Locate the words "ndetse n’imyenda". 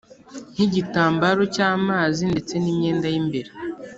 2.31-3.07